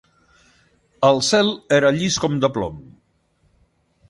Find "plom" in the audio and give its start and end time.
2.57-2.81